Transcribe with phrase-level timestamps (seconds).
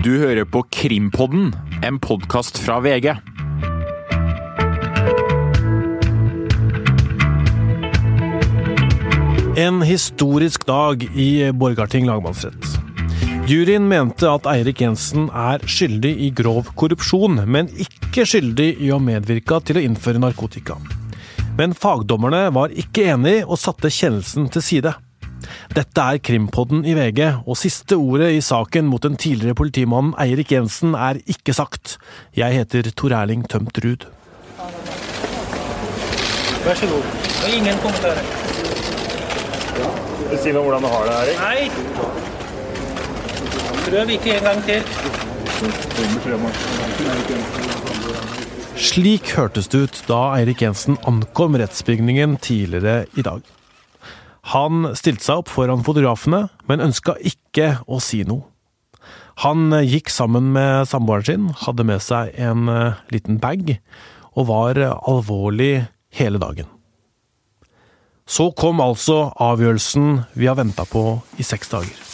[0.00, 1.50] Du hører på Krimpodden,
[1.84, 3.10] en podkast fra VG.
[9.60, 12.64] En historisk dag i Borgarting lagmannsrett.
[13.44, 19.02] Juryen mente at Eirik Jensen er skyldig i grov korrupsjon, men ikke skyldig i å
[19.04, 20.80] medvirke til å innføre narkotika.
[21.60, 24.96] Men fagdommerne var ikke enig og satte kjennelsen til side.
[25.76, 30.52] Dette er Krimpodden i VG, og siste ordet i saken mot den tidligere politimannen Eirik
[30.52, 31.98] Jensen er ikke sagt.
[32.36, 34.06] Jeg heter Tor Erling Tømt Ruud.
[36.64, 37.04] Vær så god.
[37.44, 38.24] Og ingen kommentarer.
[40.40, 41.38] Si meg hvordan du har det, Erik.
[41.40, 41.60] Nei!
[43.86, 44.82] Prøv ikke en gang til.
[48.80, 53.40] Slik hørtes det ut da Eirik Jensen ankom rettsbygningen tidligere i dag.
[54.54, 58.46] Han stilte seg opp foran fotografene, men ønska ikke å si noe.
[59.44, 63.78] Han gikk sammen med samboeren sin, hadde med seg en eh, liten bag,
[64.36, 66.68] og var alvorlig hele dagen.
[68.30, 72.06] Så kom altså avgjørelsen vi har venta på i seks dager.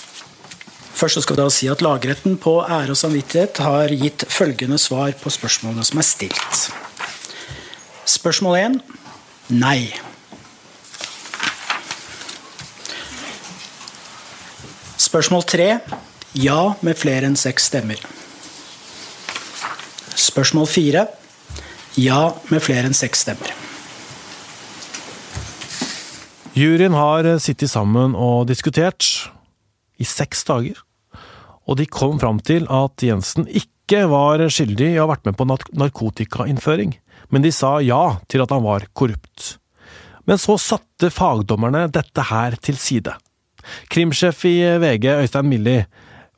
[0.96, 5.12] Først skal vi da si at Lagretten på ære og samvittighet har gitt følgende svar
[5.20, 6.62] på spørsmålene som er stilt.
[8.08, 8.78] Spørsmål 1
[9.60, 10.05] nei.
[15.16, 15.66] Spørsmål tre
[16.36, 17.96] ja med flere enn seks stemmer.
[20.12, 21.06] Spørsmål fire
[21.96, 22.18] ja
[22.52, 23.54] med flere enn seks stemmer.
[26.52, 29.08] Juryen har sittet sammen og diskutert
[29.96, 30.84] i seks dager,
[31.64, 35.40] og de kom fram til at Jensen ikke var skyldig i å ha vært med
[35.40, 36.92] på narkotikainnføring,
[37.32, 39.54] men de sa ja til at han var korrupt.
[40.28, 43.16] Men så satte fagdommerne dette her til side.
[43.92, 45.78] Krimsjef i VG, Øystein Milli,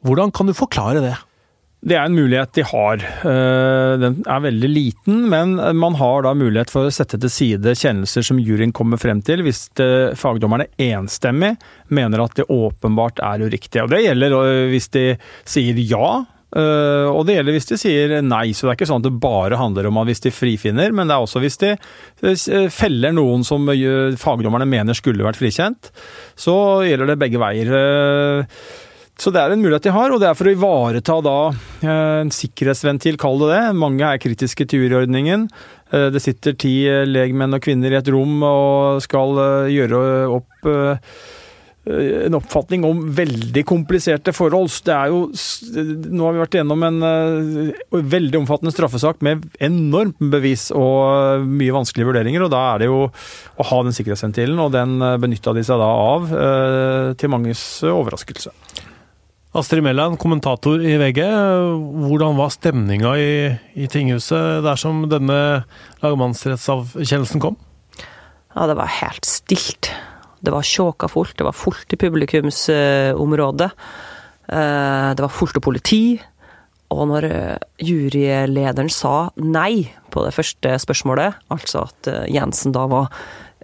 [0.06, 1.16] hvordan kan du forklare det?
[1.78, 3.02] Det er en mulighet de har.
[3.30, 7.74] Eh, den er veldig liten, men man har da mulighet for å sette til side
[7.78, 9.68] kjennelser som juryen kommer frem til, hvis
[10.18, 11.54] fagdommerne enstemmig
[11.94, 13.84] mener at det åpenbart er uriktig.
[13.84, 15.04] Og Det gjelder eh, hvis de
[15.46, 16.10] sier ja,
[16.56, 18.46] eh, og det gjelder hvis de sier nei.
[18.56, 21.16] Så det er ikke sånn at det bare handler om hvis de frifinner, men det
[21.16, 21.74] er også hvis de
[22.72, 23.68] feller noen som
[24.18, 25.92] fagdommerne mener skulle vært frikjent.
[26.38, 26.54] Så
[26.88, 27.72] gjelder det begge veier.
[29.18, 32.20] Så det er en mulighet de har, og det er for å ivareta da eh,
[32.20, 33.62] en sikkerhetsventil, kall det det.
[33.74, 35.48] Mange er kritiske til juryordningen.
[35.90, 39.34] Eh, det sitter ti eh, legmenn og -kvinner i et rom og skal
[39.74, 39.98] gjøre
[40.38, 40.70] opp
[41.88, 44.70] en oppfatning om veldig kompliserte forhold.
[44.84, 45.20] Det er jo,
[46.12, 46.98] nå har vi vært gjennom en
[48.14, 52.44] veldig omfattende straffesak med enormt bevis og mye vanskelige vurderinger.
[52.44, 55.88] og Da er det jo å ha den sikkerhetsventilen, og den benytta de seg da
[55.88, 56.28] av
[57.18, 58.52] til manges overraskelse.
[59.56, 61.22] Astrid Mæland, kommentator i VG.
[62.04, 63.30] Hvordan var stemninga i,
[63.80, 65.64] i tinghuset dersom denne
[66.04, 67.56] lagmannsrettsavkjennelsen kom?
[68.54, 69.90] Ja, det var helt stilt.
[70.40, 71.36] Det var sjåka fullt.
[71.38, 73.70] Det var fullt i publikumsområdet.
[74.48, 76.18] Eh, det var fullt av politi.
[76.94, 82.86] Og når eh, jurylederen sa nei på det første spørsmålet, altså at eh, Jensen da
[82.88, 83.12] var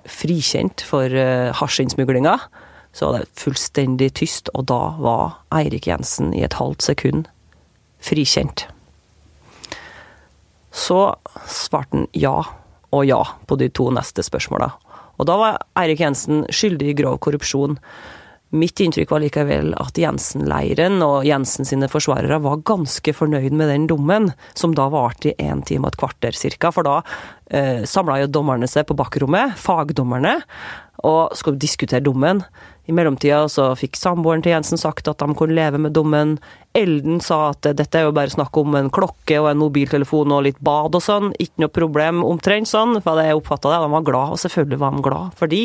[0.05, 1.09] frikjent for
[1.57, 2.35] hasjinnsmuglinga,
[2.93, 7.31] så var det fullstendig tyst, og da var Eirik Jensen i et halvt sekund
[8.05, 8.67] frikjent.
[10.75, 10.99] Så
[11.49, 12.37] svarte han ja
[12.95, 14.75] og ja på de to neste spørsmåla.
[15.19, 17.79] Og da var Eirik Jensen skyldig i grov korrupsjon.
[18.55, 23.89] Mitt inntrykk var likevel at Jensen-leiren og Jensen sine forsvarere var ganske fornøyd med den
[23.91, 26.71] dommen, som da varte i én time og et kvarter cirka.
[26.75, 27.01] For da
[27.51, 30.37] eh, samla jo dommerne seg på bakrommet, fagdommerne,
[31.03, 32.45] og skulle diskutere dommen.
[32.85, 36.35] I mellomtida så fikk samboeren til Jensen sagt at de kunne leve med dommen.
[36.77, 40.45] Elden sa at dette er jo bare snakk om en klokke og en mobiltelefon og
[40.49, 41.33] litt bad og sånn.
[41.41, 43.81] Ikke noe problem, omtrent sånn, for jeg oppfatta det.
[43.87, 45.65] De var glad, og selvfølgelig var de glad fordi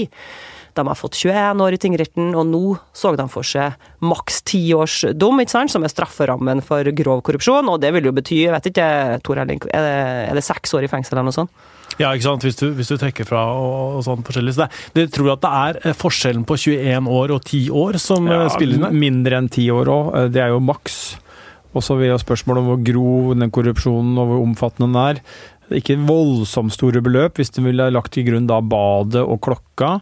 [0.78, 2.62] de har fått 21 år i tingretten, og nå
[2.96, 3.75] så de for seg
[4.06, 7.68] maks ti års dom, ikke sant, som er strafferammen for grov korrupsjon.
[7.72, 8.88] Og det vil jo bety, jeg vet ikke,
[9.25, 11.68] Tor Erling, er det, seks år i fengsel eller noe sånt?
[12.00, 12.46] Ja, ikke sant?
[12.48, 14.56] Hvis du, hvis du trekker fra og, og sånn forskjellig.
[14.56, 18.00] Så det, det tror at det er eh, forskjellen på 21 år og 10 år
[18.00, 19.01] som eh, ja, spiller inn?
[19.01, 20.12] Mindre enn 10 år òg.
[20.16, 21.00] Eh, det er jo maks.
[21.75, 25.24] Og så vil jeg spørsmålet om hvor grov den korrupsjonen og hvor omfattende den er.
[25.80, 30.00] Ikke voldsomt store beløp, hvis de ville lagt til grunn da badet og klokka.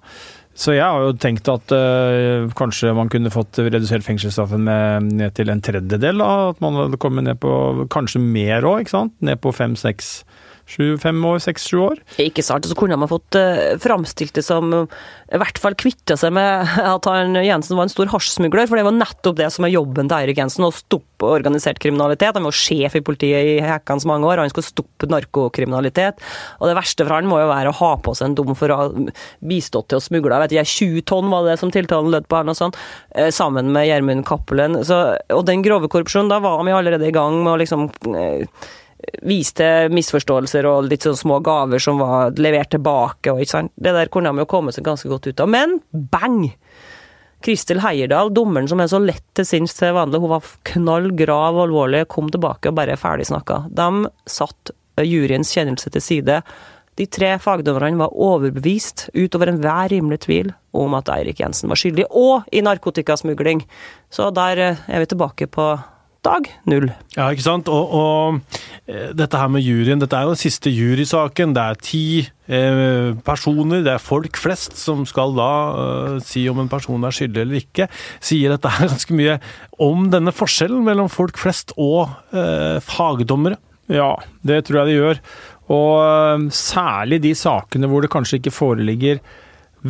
[0.58, 5.36] Så jeg har jo tenkt at øh, kanskje man kunne fått redusert fengselsstraffen med, ned
[5.38, 6.24] til en tredjedel.
[6.24, 7.52] da, At man hadde kommet ned på
[7.94, 9.14] kanskje mer òg, ikke sant.
[9.22, 10.22] Ned på fem-seks
[10.68, 12.00] Sju-fem år, seks-sju år.
[12.20, 12.66] Ikke sant.
[12.66, 14.98] Og så kunne man fått uh, framstilt det som uh,
[15.32, 18.84] i hvert fall kvitta seg med at han, Jensen var en stor hasjsmugler, for det
[18.84, 22.36] var nettopp det som er jobben til Eirik Jensen, å stoppe organisert kriminalitet.
[22.36, 26.20] Han var sjef i politiet i hekkans mange år, og han skulle stoppe narkokriminalitet.
[26.60, 28.74] Og det verste for han må jo være å ha på seg en dom for
[28.74, 28.90] å ha
[29.48, 30.36] bistått til å smugle.
[30.36, 32.76] Jeg vet ikke, 20 tonn var det som tiltalen lød på, her, noe sånt,
[33.16, 34.82] uh, sammen med Gjermund Cappelen.
[34.84, 37.88] Og den grove korrupsjonen, da var vi allerede i gang med å liksom
[39.28, 43.34] viste misforståelser og litt sånn små gaver som var levert tilbake.
[43.34, 43.74] Og, ikke sant?
[43.76, 45.52] Det der kunne de jo komme seg ganske godt ut av.
[45.54, 46.48] Men bang!
[47.46, 51.60] Kristel Heierdal, dommeren som er så lett til sinns til vanlig, hun var knall grav
[51.68, 53.68] alvorlig, kom tilbake og bare ferdig snakka.
[53.70, 54.74] De satt
[55.06, 56.40] juryens kjennelse til side.
[56.98, 62.08] De tre fagdommerne var overbevist, utover enhver rimelig tvil, om at Eirik Jensen var skyldig,
[62.10, 63.62] og i narkotikasmugling.
[64.10, 65.76] Så der er vi tilbake på
[66.26, 66.90] dag null.
[67.16, 67.70] Ja, ikke sant.
[67.72, 68.60] Og, og,
[68.90, 71.56] eh, dette her med juryen, dette er jo den siste jurysaken.
[71.56, 75.52] Det er ti eh, personer, det er folk flest, som skal da
[75.84, 77.90] eh, si om en person er skyldig eller ikke.
[78.24, 79.40] Sier dette her ganske mye
[79.84, 83.60] om denne forskjellen mellom folk flest og eh, fagdommere.
[83.94, 85.22] Ja, det tror jeg det gjør.
[85.74, 89.22] Og eh, særlig de sakene hvor det kanskje ikke foreligger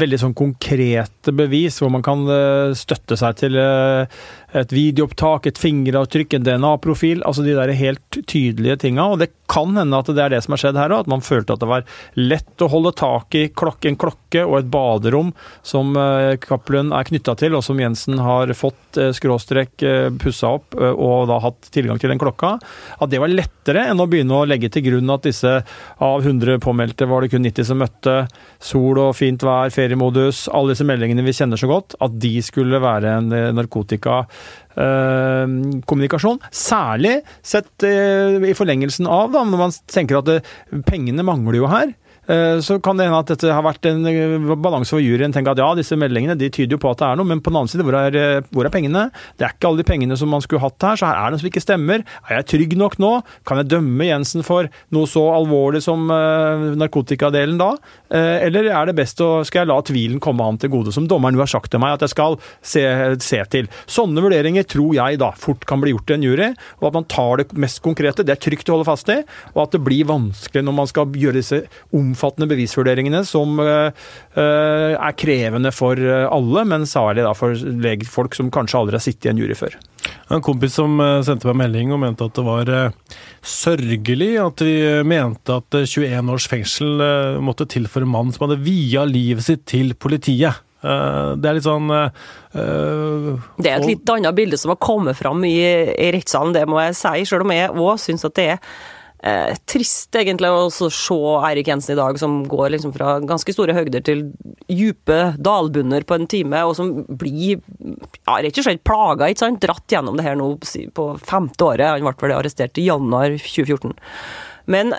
[0.01, 6.38] veldig sånn konkrete bevis, hvor man kan eh, støtte seg til et videoopptak, et fingeravtrykk,
[6.38, 7.21] en DNA-profil.
[7.27, 9.09] Altså de der helt tydelige tinga.
[9.11, 11.25] Og det kan hende at det er det som har skjedd her òg, at man
[11.25, 11.85] følte at det var
[12.19, 15.33] lett å holde tak i en klokke og et baderom
[15.65, 15.95] som
[16.44, 20.91] Cappelen er knytta til, og som Jensen har fått eh, skråstrek eh, pussa opp eh,
[20.91, 22.55] og da hatt tilgang til den klokka.
[22.99, 25.53] At det var lettere enn å begynne å legge til grunn at disse
[26.03, 28.17] av 100 påmeldte var det kun 90 som møtte,
[28.63, 32.80] sol og fint vær, feriemodus, alle disse meldingene vi kjenner så godt, at de skulle
[32.84, 36.39] være en narkotikakommunikasjon.
[36.42, 36.48] Eh.
[36.51, 40.39] Særlig sett eh, i forlengelsen av, da, når man tenker at det,
[40.89, 41.88] pengene mangler jo her.
[42.27, 45.31] Eh, så kan det hende at dette har vært en eh, balanse for juryen.
[45.31, 47.53] tenker at ja, disse meldingene de tyder jo på at det er noe, men på
[47.53, 49.06] den annen side, hvor er, eh, hvor er, pengene?
[49.39, 51.38] Det er ikke alle de pengene som man skulle hatt her, så her er det
[51.38, 52.03] noe som ikke stemmer.
[52.27, 53.13] Er jeg trygg nok nå?
[53.47, 57.69] Kan jeg dømme Jensen for noe så alvorlig som narkotikadelen da?
[58.12, 61.38] Eller er det best å skal jeg la tvilen komme han til gode, som dommeren
[61.38, 62.83] jo har sagt til meg at jeg skal se,
[63.23, 63.69] se til?
[63.89, 66.50] Sånne vurderinger tror jeg da fort kan bli gjort i en jury,
[66.81, 68.25] og at man tar det mest konkrete.
[68.27, 69.19] Det er trygt å holde fast i,
[69.56, 71.63] og at det blir vanskelig når man skal gjøre disse
[71.95, 73.92] omfattende omfattende bevisvurderingene som eh,
[74.36, 79.06] eh, er krevende for eh, alle, men særlig da for legfolk som kanskje aldri har
[79.06, 79.78] sittet i en jury før.
[80.31, 82.69] En kompis som sendte meg melding og mente at det var
[83.44, 84.75] sørgelig at vi
[85.08, 87.04] mente at 21 års fengsel
[87.44, 90.64] måtte til for en mann som hadde via livet sitt til politiet.
[90.78, 92.12] Det er litt sånn uh,
[92.54, 96.80] Det er et litt annet bilde som har kommet fram i, i rettssalen, det må
[96.86, 97.25] jeg si.
[97.28, 98.62] Selv om jeg òg syns at det er
[99.24, 101.18] eh, trist egentlig å se
[101.50, 104.24] Eirik Jensen i dag, som går liksom fra ganske store høgder til
[104.68, 109.62] dype dalbunner på en time, og som blir ja, rett og slett plaga, ikke sant?
[109.64, 110.54] dratt gjennom det her nå
[110.96, 111.90] på femte året.
[111.98, 113.96] Han ble vel arrestert i januar 2014.
[114.68, 114.94] Men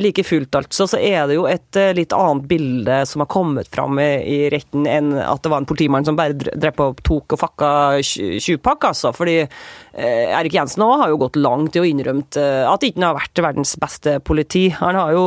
[0.00, 3.68] like fullt, altså, så er det jo et eh, litt annet bilde som har kommet
[3.72, 7.42] fram i, retten, enn at det var en politimann som bare drev og tok og
[7.42, 7.70] fakka
[8.02, 9.12] tjuvpakk, altså.
[9.16, 12.38] Fordi eh, Erik Jensen òg har jo gått langt i å innrømme at
[12.78, 14.68] at ikke har vært verdens beste politi.
[14.78, 15.24] Han har jo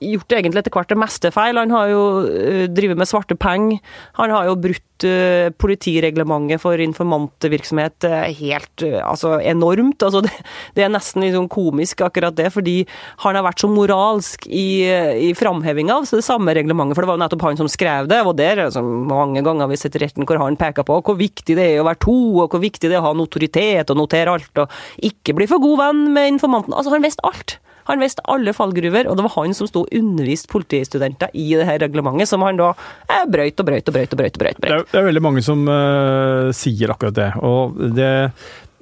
[0.00, 1.58] gjort egentlig etter hvert det meste feil.
[1.60, 3.80] Han har jo uh, drevet med svarte penger.
[4.18, 8.08] Han har jo brutt uh, politireglementet for informantvirksomhet
[8.40, 10.02] helt altså enormt.
[10.06, 10.32] Altså det,
[10.76, 12.78] det, er nesten liksom komisk, akkurat det, fordi
[13.24, 14.84] han har vært så moralsk i,
[15.30, 16.96] i framhevinga av det samme reglementet.
[16.96, 19.80] For det var jo nettopp han som skrev det, og der altså, mange ganger vi
[19.80, 22.62] sett retten hvor han peker på hvor viktig det er å være to, og hvor
[22.62, 26.06] viktig det er å ha notoritet og notere alt, og ikke bli for god venn
[26.14, 26.76] med informanten.
[26.76, 27.58] Altså, han visste alt.
[27.88, 31.66] Han visste alle fallgruver, og det var han som sto og underviste politistudenter i det
[31.68, 32.72] her reglementet, som han da
[33.08, 34.14] eh, brøyt og brøyt og brøyt.
[34.14, 37.30] og brøyt, og brøyt, Det, er, det er veldig mange som uh, sier akkurat det.
[37.40, 38.10] og det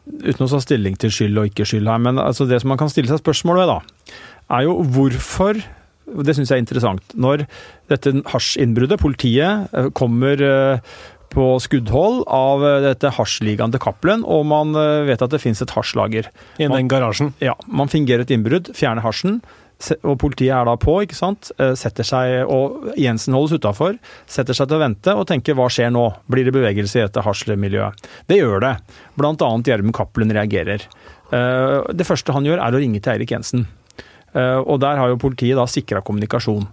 [0.09, 2.79] Uten å ta stilling til skyld og ikke skyld her, men altså det som man
[2.81, 4.15] kan stille seg spørsmål ved, da,
[4.57, 5.61] er jo hvorfor
[6.09, 7.13] det syns jeg er interessant.
[7.13, 7.45] Når
[7.93, 10.81] dette hasjinnbruddet, politiet, kommer kommer
[11.33, 15.63] på skuddhold av eh, dette hasjligaen til Cappelen, og man eh, vet at det finnes
[15.65, 16.31] et hasjlager.
[16.59, 17.33] I den garasjen?
[17.45, 17.57] Ja.
[17.67, 19.41] Man fingerer et innbrudd, fjerner hasjen.
[20.03, 21.53] Og politiet er da på, ikke sant.
[21.63, 23.99] Eh, setter seg, og Jensen holdes utafor.
[24.27, 26.07] Setter seg til å vente og tenker hva skjer nå?
[26.31, 28.09] Blir det bevegelse i dette hasjmiljøet?
[28.31, 28.75] Det gjør det.
[29.21, 30.89] Blant annet Gjermund Cappelen reagerer.
[31.29, 33.67] Det første han gjør er å ringe til Eirik Jensen.
[34.33, 36.65] Og der har jo politiet da sikra kommunikasjon.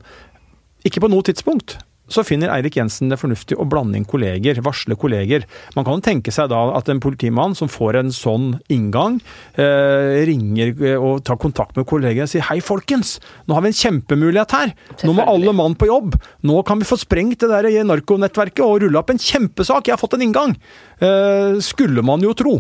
[0.87, 1.75] Ikke på noe tidspunkt
[2.11, 5.45] så finner Eirik Jensen det fornuftig å blande inn kolleger, varsle kolleger.
[5.75, 9.19] Man kan tenke seg da at en politimann som får en sånn inngang,
[9.57, 13.79] eh, ringer og tar kontakt med kollegene og sier hei, folkens, nå har vi en
[13.81, 14.75] kjempemulighet her.
[15.03, 16.15] Nå må alle mann på jobb.
[16.43, 19.87] Nå kan vi få sprengt det der narkonettverket og rulle opp en kjempesak.
[19.87, 20.55] Jeg har fått en inngang.
[21.01, 22.59] Eh, skulle man jo tro.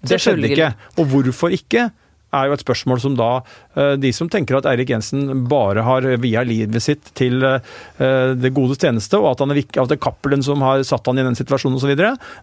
[0.00, 0.74] Det skjedde ikke.
[0.98, 1.90] Og hvorfor ikke?
[2.34, 3.30] Er jo et spørsmål som da
[3.78, 7.60] eh, de som tenker at Eirik Jensen bare har via livet sitt til eh,
[8.38, 11.20] det godes tjeneste, og at, han er, at det er Cappelen som har satt han
[11.20, 11.94] i den situasjonen osv.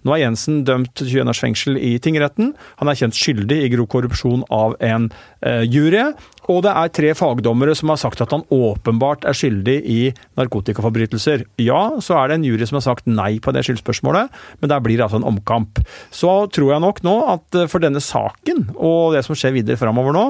[0.05, 2.53] Nå er Jensen dømt til 21 års fengsel i tingretten.
[2.81, 5.09] Han er kjent skyldig i grov korrupsjon av en
[5.45, 6.07] uh, jury.
[6.51, 9.99] Og det er tre fagdommere som har sagt at han åpenbart er skyldig i
[10.37, 11.45] narkotikaforbrytelser.
[11.61, 14.83] Ja, så er det en jury som har sagt nei på det skyldspørsmålet, men der
[14.85, 15.81] blir det altså en omkamp.
[16.13, 20.15] Så tror jeg nok nå at for denne saken og det som skjer videre framover
[20.15, 20.27] nå,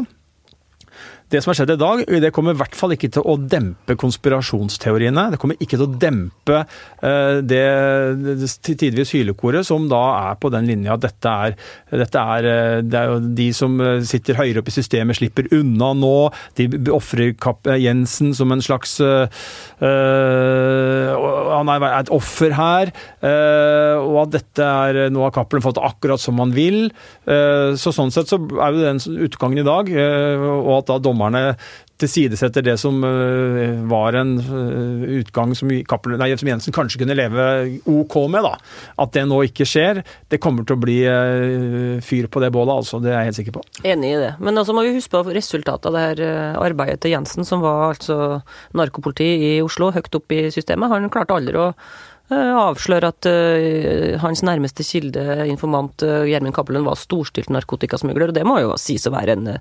[1.34, 3.96] det som har skjedd i dag, det kommer i hvert fall ikke til å dempe
[3.98, 5.24] konspirasjonsteoriene.
[5.34, 7.64] Det kommer ikke til å dempe uh, det,
[8.22, 11.56] det tidvis hylekoret som da er på den linja at dette er,
[11.90, 15.50] dette er, eh, det er jo de som eh, sitter høyere oppe i systemet, slipper
[15.56, 16.14] unna nå.
[16.58, 17.34] De ofrer
[17.82, 19.26] Jensen som en slags uh,
[21.56, 22.92] Han er et offer her.
[23.24, 26.88] Uh, og at dette er Nå har Cappelen fått akkurat som han vil.
[27.26, 29.90] så sånn sett så er jo den utgangen i dag,
[30.46, 31.44] og at da dommerne
[32.02, 33.00] tilsidesetter det som
[33.88, 34.34] var en
[35.16, 37.46] utgang som, Kappel, nei, som, Jensen kanskje kunne leve
[37.88, 38.44] OK med.
[38.44, 38.58] da.
[39.02, 40.02] At det nå ikke skjer.
[40.32, 40.98] Det kommer til å bli
[42.04, 43.00] fyr på det bålet, altså.
[43.04, 43.64] Det er jeg helt sikker på.
[43.88, 44.34] Enig i det.
[44.44, 47.94] Men også må vi huske på resultatet av det her arbeidet til Jensen, som var
[47.94, 48.42] altså
[48.76, 50.92] narkopoliti i Oslo, høyt opp i systemet.
[50.92, 51.72] Han klarte aldri å
[52.34, 58.32] avsløre at uh, hans nærmeste kilde, informant Gjermund uh, Cappelen, var storstilt narkotikasmugler.
[58.32, 59.52] Og det må jo sies å være en,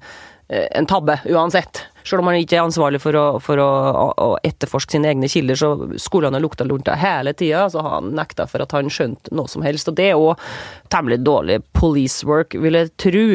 [0.49, 1.85] en tabbe, uansett.
[2.05, 3.69] Selv om han ikke er ansvarlig for å, for å,
[4.17, 7.67] å etterforske sine egne kilder, så skulle han ha lukta lunta hele tida.
[7.73, 9.89] Så har han nekta for at han skjønte noe som helst.
[9.93, 10.41] Og det er òg
[10.93, 13.27] temmelig dårlig police work, vil jeg tro.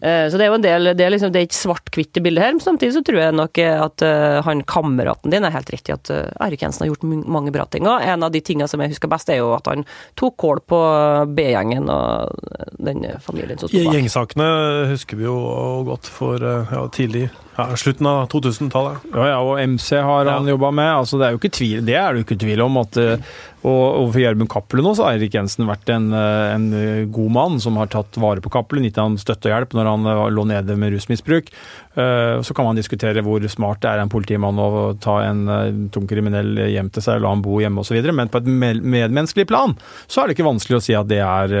[0.00, 2.22] Eh, så det er jo en del, det er, liksom, det er ikke svart-hvitt i
[2.22, 5.72] bildet her, men samtidig så tror jeg nok at uh, han kameraten din er helt
[5.74, 7.88] riktig, at uh, Erik Jensen har gjort mange bra ting.
[7.88, 9.82] Og en av de tingene som jeg husker best, er jo at han
[10.18, 10.80] tok kål på
[11.34, 12.38] B-gjengen og
[12.78, 13.98] den familien som sto bak.
[13.98, 14.48] Gjengsakene
[14.92, 15.36] husker vi jo
[15.88, 17.26] godt for ja, tidlig
[17.58, 19.10] ja, slutten av 2000-tallet.
[19.10, 20.54] Ja, ja, og MC har han ja.
[20.54, 20.92] jobba med.
[21.02, 22.78] altså Det er jo ikke tvil, det er det jo ikke tvil om.
[22.84, 23.02] at
[23.62, 26.68] og, overfor for Gjermund Cappelen også har Eirik Jensen vært en, en,
[27.14, 30.08] god mann som har tatt vare på Cappelen, gitt ham støtte og hjelp når han
[30.36, 31.50] lå nede med rusmisbruk.
[31.98, 36.54] Så kan man diskutere hvor smart det er en politimann å ta en tung kriminell
[36.70, 39.74] hjem til seg, la han bo hjemme osv., men på et medmenneskelig plan
[40.06, 41.58] så er det ikke vanskelig å si at det er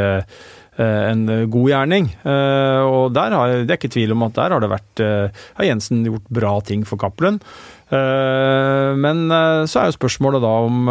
[0.78, 2.06] Eh, en god gjerning.
[2.22, 5.40] Eh, og der har, det er ikke tvil om at der har det vært eh,
[5.58, 7.42] har Jensen gjort bra ting for Cappelen.
[7.88, 9.20] Men
[9.64, 10.90] så er jo spørsmålet da om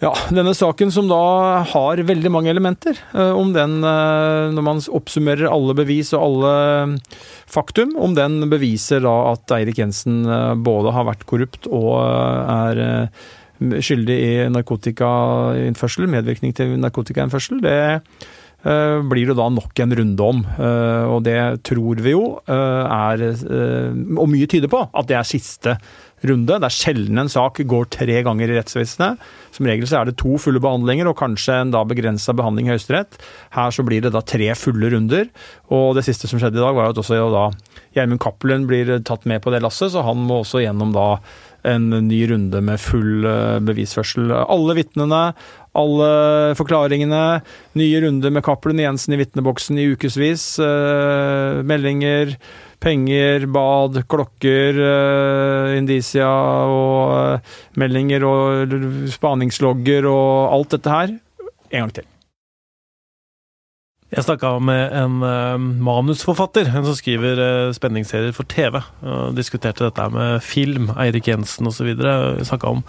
[0.00, 2.96] ja, denne saken som da har veldig mange elementer.
[3.12, 6.54] Om den, når man oppsummerer alle bevis og alle
[7.50, 10.22] faktum, om den beviser da at Eirik Jensen
[10.64, 13.10] både har vært korrupt og er
[13.60, 17.80] skyldig i narkotikainnførsel, medvirkning til narkotikainnførsel, det
[18.60, 20.40] blir det da nok en runde om.
[21.14, 23.22] Og det tror vi jo er
[24.20, 25.76] Og mye tyder på at det er siste
[26.26, 26.58] runde.
[26.60, 29.20] Det er sjelden en sak går tre ganger i rettsvesenet.
[29.54, 32.74] Som regel så er det to fulle behandlinger og kanskje en da begrensa behandling i
[32.74, 33.20] Høyesterett.
[33.56, 35.30] Her så blir det da tre fulle runder.
[35.74, 37.46] Og det siste som skjedde i dag, var at også da
[37.96, 41.08] Gjermund Cappelen blir tatt med på det lasset, så han må også gjennom da
[41.66, 44.30] en ny runde med full eh, bevisførsel.
[44.32, 45.32] Alle vitnene,
[45.76, 46.10] alle
[46.58, 47.24] forklaringene.
[47.78, 50.54] Nye runder med Cappelen Jensen i vitneboksen i ukevis.
[50.64, 52.36] Eh, meldinger,
[52.80, 58.78] penger, bad, klokker, uh, indisia og meldinger og
[59.12, 61.12] spaningslogger og alt dette her.
[61.70, 62.08] En gang til.
[64.10, 68.80] Jeg snakka med en uh, manusforfatter, en som skriver uh, spenningsserier for TV.
[69.06, 71.94] og Diskuterte dette med film, Eirik Jensen osv.
[72.42, 72.82] Snakka om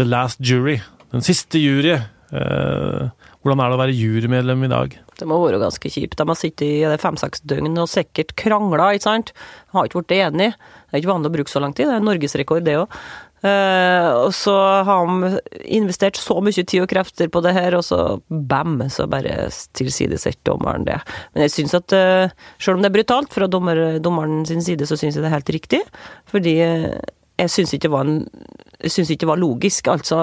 [0.00, 0.78] The Last Jury,
[1.12, 1.98] den siste jury.
[2.32, 3.10] Uh,
[3.44, 4.94] hvordan er det å være jurymedlem i dag?
[5.18, 6.16] Det må være ganske kjipt.
[6.16, 9.34] De har sittet i fem-seks døgn og sikkert krangla, ikke sant.
[9.34, 10.54] De Har ikke blitt enige.
[10.56, 12.96] Det er ikke vanlig å bruke så lang tid, det er norgesrekord det òg.
[13.42, 14.54] Uh, og så
[14.86, 17.98] har han investert så mye tid og krefter på det her, og så
[18.30, 21.00] bam, så bare tilsidesetter dommeren det.
[21.34, 22.30] Men jeg syns at uh,
[22.62, 25.36] selv om det er brutalt fra dommer, dommeren sin side, så syns jeg det er
[25.40, 25.82] helt riktig.
[26.30, 29.90] Fordi jeg syns ikke, ikke det var logisk.
[29.90, 30.22] Altså,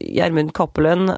[0.00, 1.12] Gjermund Cappelen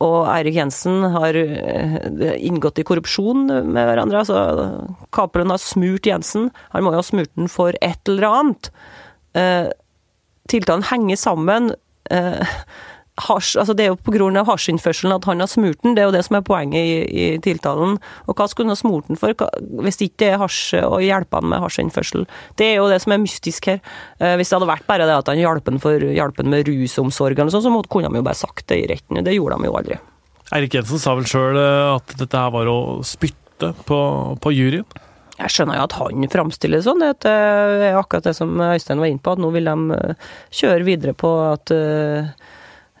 [0.00, 4.22] og Eirik Jensen har inngått i korrupsjon med hverandre.
[4.22, 4.38] Altså,
[5.12, 6.48] Cappelen har smurt Jensen.
[6.72, 8.70] Han må jo ha smurt den for et eller annet
[10.50, 11.74] Tiltalen henger sammen.
[12.10, 12.46] eh,
[13.18, 14.44] hasj, altså Det er jo pga.
[14.46, 17.38] hasjinnførselen at han har smurt den, det er jo det som er poenget i, i
[17.38, 17.98] tiltalen.
[18.26, 19.48] Og hva skulle han ha smurt den for, hva,
[19.84, 22.26] hvis det ikke er hasj og hjelper han med hasjinnførsel?
[22.56, 23.80] Det er jo det som er mystisk her.
[24.20, 26.66] Eh, hvis det hadde vært bare det at han hjalp han for- hjalp han med
[26.68, 29.22] rusomsorg, eller sånn, så måtte- kunne de jo bare sagt det i retten.
[29.24, 29.98] Det gjorde de jo aldri.
[30.52, 31.56] Eirik Jensen sa vel sjøl
[31.96, 34.00] at dette her var å spytte på,
[34.40, 34.84] på juryen.
[35.40, 37.02] Jeg skjønner jo at han framstiller det sånn.
[37.06, 40.14] At det er akkurat det som Øystein var inne på, at nå vil de eh,
[40.52, 42.48] kjøre videre på at eh, eh,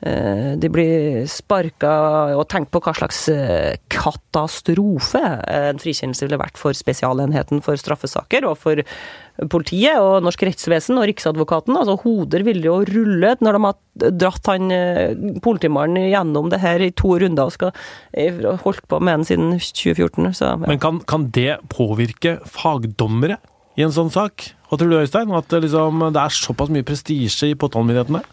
[0.00, 1.90] de blir sparka
[2.32, 8.46] og tenk på hva slags eh, katastrofe en frikjennelse ville vært for Spesialenheten for straffesaker
[8.48, 8.80] og for
[9.52, 11.76] politiet og norsk rettsvesen og Riksadvokaten.
[11.76, 15.14] Altså Hoder ville jo rullet når de har dratt han eh,
[15.44, 17.72] politimannen gjennom det her i to runder og skal
[18.12, 20.32] eh, holdt på med den siden 2014.
[20.32, 20.58] Så, ja.
[20.64, 23.40] Men kan, kan det påvirke fagdommere
[23.78, 24.50] i en sånn sak?
[24.68, 25.32] Hva tror du, Øystein?
[25.36, 28.28] At det, liksom, det er såpass mye prestisje i påtalemyndigheten der?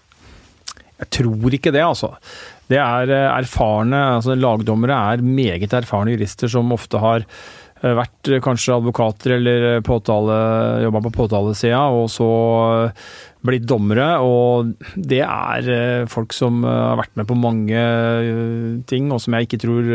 [0.97, 2.15] Jeg tror ikke det, altså.
[2.67, 8.31] Det er eh, erfarne altså Lagdommere er meget erfarne jurister som ofte har eh, vært
[8.31, 10.39] eh, kanskje advokater eller påtale,
[10.87, 12.29] jobba på påtalesida, og så
[13.47, 14.07] blitt dommere.
[14.23, 19.21] Og det er eh, folk som eh, har vært med på mange eh, ting, og
[19.23, 19.91] som jeg ikke tror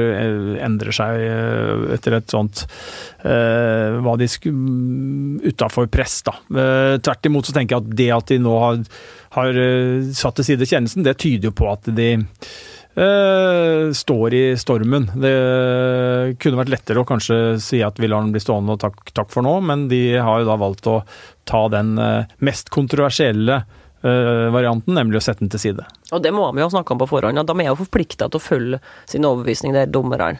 [0.62, 1.22] endrer seg
[1.94, 2.64] etter et sånt
[3.22, 6.32] hva de skulle utafor press, da.
[6.98, 8.80] Tvert imot så tenker jeg at det at de nå har,
[9.36, 9.60] har
[10.18, 12.08] satt til side kjennelsen, det tyder jo på at de
[12.94, 15.08] eh, står i stormen.
[15.14, 15.34] Det
[16.42, 19.30] kunne vært lettere å kanskje si at vi lar den bli stående og takk, takk
[19.32, 21.00] for nå, men de har jo da valgt å
[21.48, 25.86] ta den uh, mest kontroversielle uh, varianten, nemlig å sette den til side.
[26.12, 28.38] Og det må vi jo snakke om på forhånd, at de er jo forplikta til
[28.38, 30.36] å følge sin overbevisning, det er dommerne.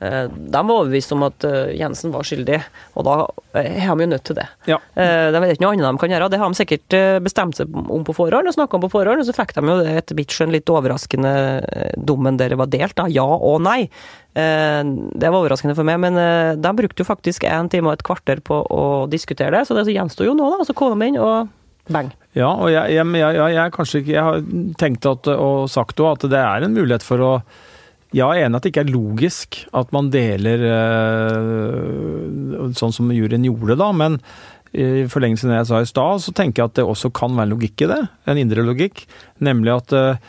[0.00, 2.60] Eh, De var overbevist om at eh, Jensen var skyldig,
[2.96, 3.16] og da
[3.60, 4.46] eh, er de jo nødt til det.
[4.70, 4.78] Ja.
[4.96, 5.02] De
[5.36, 6.30] er ikke noe annet de kan gjøre.
[6.32, 9.28] Det har de sikkert bestemt seg om på forhånd og snakka om på forhånd, og
[9.28, 11.34] så fikk de jo det etter mitt skjønn litt overraskende
[12.00, 13.06] dommen der det var delt, da.
[13.12, 13.82] Ja og nei.
[14.30, 16.16] Det var overraskende for meg, men
[16.62, 19.90] de brukte jo faktisk en time og et kvarter på å diskutere det, så det
[19.90, 20.66] gjensto jo nå, da.
[20.68, 21.50] Så kom de inn, og
[21.92, 22.12] bang.
[22.38, 24.44] Ja, og jeg, jeg, jeg, jeg, kanskje ikke, jeg har
[24.80, 27.32] tenkt at, og sagt også at det er en mulighet for å
[28.10, 33.10] ja, jeg er enig at det ikke er logisk at man deler eh, sånn som
[33.14, 34.18] juryen gjorde da, men
[34.70, 37.34] i forlengelsen av det jeg sa i stad, så tenker jeg at det også kan
[37.34, 37.98] være logikk i det.
[38.30, 39.02] En indre logikk.
[39.42, 40.20] Nemlig at eh,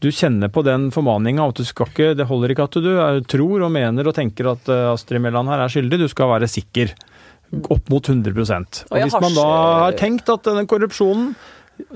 [0.00, 2.88] du kjenner på den formaninga at du skal ikke Det holder ikke at du
[3.28, 6.48] tror og mener og tenker at eh, Astrid Mæland her er skyldig, du skal være
[6.48, 6.94] sikker.
[7.60, 9.48] Opp mot 100 Og Og hvis man da
[9.84, 11.34] har tenkt at denne korrupsjonen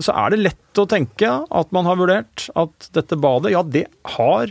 [0.01, 3.85] så er det lett å tenke at man har vurdert at dette badet, ja, det
[4.17, 4.49] har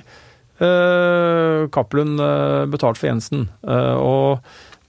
[0.64, 3.48] uh, Cappelen eh, betalt for Jensen.
[3.68, 4.40] Eh, og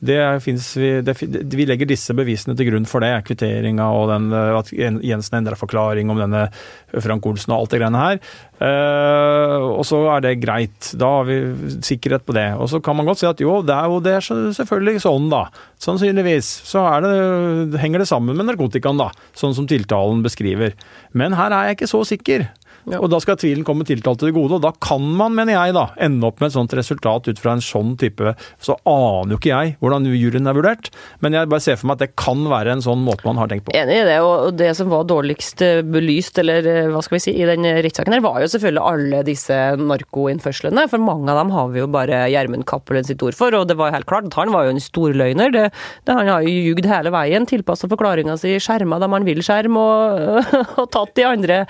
[0.05, 1.15] det finnes vi, det,
[1.55, 3.13] vi legger disse bevisene til grunn for det.
[3.25, 6.47] Kvitteringa og den, eh, at Jensen endra forklaring om denne
[6.93, 8.19] Frank Olsen og alt det greiene her.
[8.55, 10.93] Uh, og så er det greit.
[11.01, 11.39] Da har vi
[11.85, 12.47] sikkerhet på det.
[12.61, 15.27] Og så kan man godt si at jo, det er jo det er selvfølgelig sånn,
[15.33, 15.47] da.
[15.83, 16.51] Sannsynligvis.
[16.69, 19.11] Så det, henger det sammen med narkotikaen, da.
[19.37, 20.77] Sånn som tiltalen beskriver.
[21.17, 22.47] Men her er jeg ikke så sikker.
[22.93, 25.87] Og da skal tvilen komme tiltalte til gode, og da kan man, mener jeg, da,
[26.05, 29.53] ende opp med et sånt resultat ut fra en sånn type Så aner jo ikke
[29.53, 30.91] jeg hvordan juryen er vurdert,
[31.25, 33.51] men jeg bare ser for meg at det kan være en sånn måte man har
[33.51, 33.75] tenkt på.
[33.77, 37.23] Enig i det, og det som var dårligst eh, belyst, eller eh, hva skal vi
[37.27, 40.87] si, i den rettssaken her, var jo selvfølgelig alle disse narkoinnførslene.
[40.93, 43.79] For mange av dem har vi jo bare Gjermund Cappelen sitt ord for, og det
[43.81, 45.55] var jo helt klart at han var jo en storløgner.
[45.55, 45.67] Det,
[46.05, 49.81] det, han har jo ljugd hele veien, tilpassa forklaringa si, skjerma dem han vil skjerme,
[49.81, 51.61] og, og tatt de andre.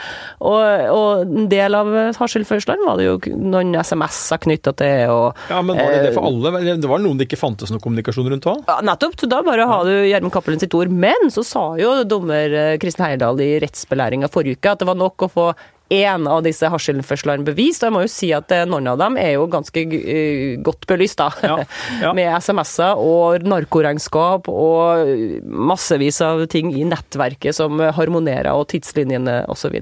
[0.43, 0.63] Og,
[0.95, 5.79] og en del av hasjilførslene var det jo noen SMS-er knytta til, og Ja, men
[5.79, 6.55] var det det for alle?
[6.81, 8.65] Det var noen det ikke fantes noe kommunikasjon rundt òg?
[8.69, 9.17] ja, nettopp.
[9.31, 10.91] Da bare har du Gjermund Cappelen sitt ord.
[10.91, 14.99] Men så sa jo dommer eh, Kristin Heyerdahl i rettsbelæringa forrige uke at det var
[14.99, 15.47] nok å få
[15.93, 17.83] én av disse hasjilførslene bevist.
[17.83, 20.87] Og jeg må jo si at eh, noen av dem er jo ganske eh, godt
[20.91, 21.29] belyst, da.
[21.45, 21.59] Ja,
[22.03, 22.13] ja.
[22.19, 25.15] Med SMS-er og narkoregnskap og
[25.45, 29.77] massevis av ting i nettverket som harmonerer, og tidslinjene osv.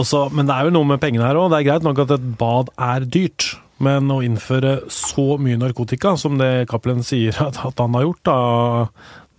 [0.00, 1.50] Også, men det er jo noe med pengene her òg.
[1.52, 3.48] Det er greit nok at et bad er dyrt,
[3.82, 8.22] men å innføre så mye narkotika som det Cappelen sier at, at han har gjort,
[8.28, 8.38] da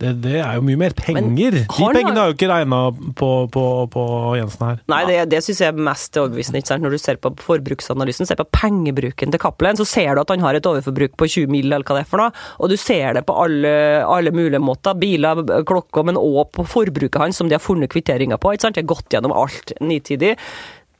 [0.02, 1.56] det, det er jo mye mer penger.
[1.64, 2.78] De pengene har- jo ikke regna
[3.18, 4.04] på, på, på
[4.38, 4.80] Jensen her.
[4.90, 6.62] Nei, det, det syns jeg er mest overbevisende.
[6.82, 10.42] Når du ser på forbruksanalysen, ser på pengebruken til Cappelen, så ser du at han
[10.44, 12.34] har et overforbruk på 20 mill., eller hva det er for noe.
[12.58, 14.98] Og du ser det på alle, alle mulige måter.
[14.98, 18.52] Biler, klokker, men òg på forbruket hans, som de har funnet kvitteringer på.
[18.56, 18.78] ikke sant?
[18.78, 20.34] De har gått gjennom alt nitidig.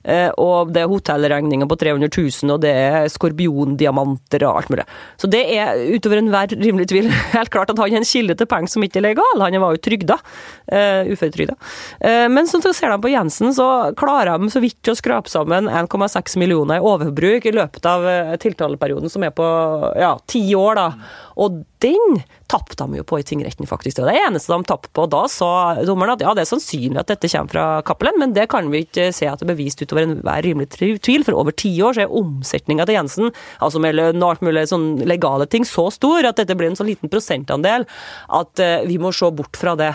[0.05, 4.87] Eh, og det er hotellregninger på 300 000, og det er skorpiondiamanter og alt mulig.
[5.21, 8.51] Så det er utover enhver rimelig tvil helt klart at han er en kilde til
[8.51, 9.45] penger som ikke er legal.
[9.47, 10.19] Han var jo trygda.
[10.65, 11.55] Uh, uføretrygda.
[12.01, 13.67] Uh, men sånn så ser de på Jensen, så
[14.01, 18.07] klarer de så vidt å skrape sammen 1,6 millioner i overbruk i løpet av
[18.41, 19.45] tiltaleperioden, som er på
[20.01, 20.89] ja, ti år, da.
[21.45, 23.97] Og den tapte de jo på i tingretten, faktisk.
[23.97, 25.07] Det var det eneste de tapte på.
[25.11, 25.51] Da sa
[25.87, 28.85] dommeren at ja, det er sannsynlig at dette kommer fra Cappelen, men det kan vi
[28.85, 31.25] ikke se at det er bevist utover enhver rimelig tvil.
[31.27, 33.33] For over ti år så er omsetninga til Jensen,
[33.65, 36.79] altså med lønn og alt mulig sånn legale ting, så stor at dette blir en
[36.79, 37.89] så liten prosentandel
[38.35, 39.95] at uh, vi må se bort fra det.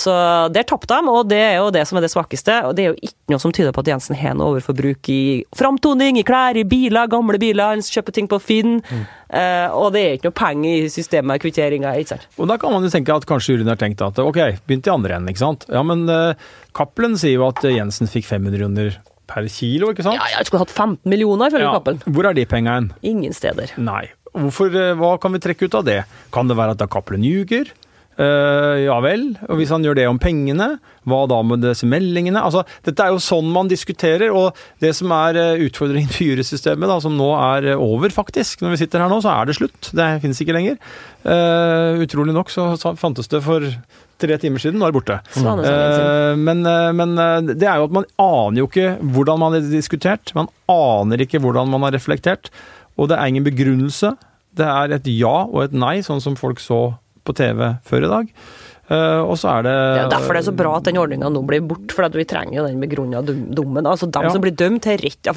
[0.00, 0.12] Så
[0.54, 2.58] der tapte de, og det er jo det som er det svakeste.
[2.68, 5.22] Og det er jo ikke noe som tyder på at Jensen har noe overforbruk i
[5.56, 8.78] framtoning, i klær, i biler, gamle biler, han kjøper ting på Finn.
[8.84, 9.06] Mm.
[9.26, 12.28] Uh, og det er ikke noe penger i systemet, kvitteringa, ikke sant.
[12.38, 14.94] Og da kan man jo tenke at kanskje juryen har tenkt at ok, begynte i
[14.94, 15.66] andre enden, ikke sant.
[15.72, 16.36] Ja, men uh,
[16.76, 20.20] Cappelen sier jo at Jensen fikk 500 kroner per kilo, ikke sant?
[20.20, 21.74] Ja, jeg skulle hatt 15 millioner, ifølge ja.
[21.80, 22.04] Cappelen.
[22.06, 22.94] Hvor er de pengene?
[23.06, 23.74] Ingen steder.
[23.80, 24.04] Nei.
[24.36, 26.00] Hvorfor, uh, hva kan vi trekke ut av det?
[26.34, 27.72] Kan det være at da Cappelen ljuger?
[28.16, 29.26] Uh, ja vel.
[29.50, 30.70] Og hvis han gjør det om pengene,
[31.08, 32.40] hva da med disse meldingene?
[32.40, 36.88] Altså, dette er jo sånn man diskuterer, og det som er uh, utfordringen til jurysystemet,
[36.88, 39.58] da, som nå er uh, over, faktisk, når vi sitter her nå, så er det
[39.60, 39.92] slutt.
[39.92, 40.80] Det finnes ikke lenger.
[42.06, 43.64] utrolig nok så fantes det for
[44.22, 45.16] tre timer siden, nå er det borte.
[45.36, 46.44] Mm.
[46.46, 46.62] Men,
[46.96, 47.16] men,
[47.50, 50.32] det er jo at man aner jo ikke hvordan man har diskutert.
[50.38, 52.48] Man aner ikke hvordan man har reflektert.
[52.96, 54.14] Og det er ingen begrunnelse.
[54.56, 56.94] Det er et ja og et nei, sånn som folk så
[57.26, 58.32] på TV før i dag.
[58.86, 61.26] Uh, og så er det Det er derfor det er så bra at den ordninga
[61.32, 63.82] nå blir bort, for vi trenger jo den begrunna dommen.
[63.82, 64.30] Altså dem ja.
[64.30, 65.30] som blir dømt, er rett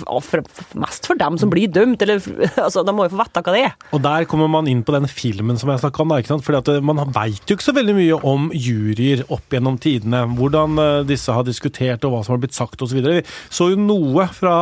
[0.77, 2.21] Mest for dem som blir dømt, eller
[2.65, 3.73] altså, de må jo få vite hva det er.
[3.95, 6.45] Og der kommer man inn på den filmen som jeg snakka om, da, ikke sant?
[6.45, 10.21] Fordi at eh, man veit jo ikke så veldig mye om juryer opp gjennom tidene.
[10.37, 13.01] Hvordan uh, disse har diskutert, og hva som har blitt sagt osv.
[13.01, 14.55] Vi så jo noe fra,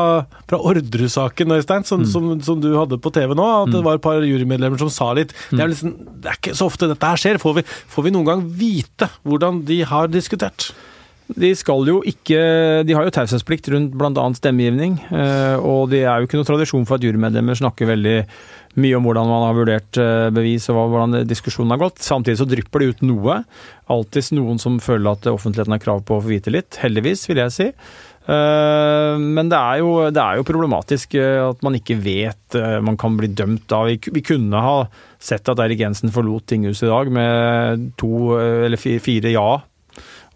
[0.48, 2.10] fra Orderud-saken, Øystein, som, mm.
[2.14, 3.76] som, som, du hadde på TV nå, at mm.
[3.76, 5.36] det var et par jurymedlemmer som sa litt.
[5.52, 5.74] Det er, mm.
[5.76, 7.42] liksom, det er ikke så ofte dette her skjer.
[7.44, 10.72] Får vi, får vi noen gang vite vite hvordan de har diskutert?
[11.28, 12.40] De skal jo ikke
[12.88, 14.28] De har jo taushetsplikt rundt bl.a.
[14.38, 14.96] stemmegivning.
[15.12, 18.22] Eh, og det er jo ikke noe tradisjon for at jurymedlemmer snakker veldig
[18.78, 22.00] mye om hvordan man har vurdert eh, bevis og hvordan diskusjonen har gått.
[22.06, 23.42] Samtidig så drypper det ut noe.
[23.92, 26.80] Alltids noen som føler at offentligheten har krav på å få vite litt.
[26.80, 27.70] Heldigvis, vil jeg si.
[28.28, 33.16] Eh, men det er, jo, det er, jo, problematisk at man ikke vet man kan
[33.20, 34.78] bli dømt av Vi kunne ha
[35.20, 39.50] sett at Eirik Jensen forlot tinghuset i dag med to eller fire ja.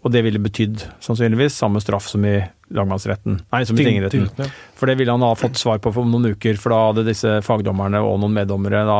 [0.02, 2.40] Og det ville betydd sannsynligvis samme straff som i
[2.74, 3.38] lagmannsretten.
[3.52, 4.28] Nei, som i tingretten.
[4.78, 7.36] For det ville han ha fått svar på for noen uker, for da hadde disse
[7.46, 8.98] fagdommerne og noen meddommere da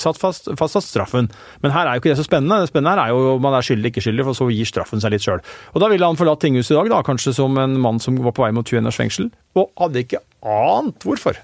[0.00, 1.30] satt fast, fastsatt straffen.
[1.64, 2.62] Men her er jo ikke det så spennende.
[2.64, 5.04] Det spennende her er jo om man er skyldig, ikke skyldig, for så gir straffen
[5.04, 5.44] seg litt sjøl.
[5.74, 8.36] Og da ville han forlatt tinghuset i dag, da, kanskje som en mann som var
[8.36, 11.38] på vei mot 21 års fengsel, og hadde ikke ant hvorfor.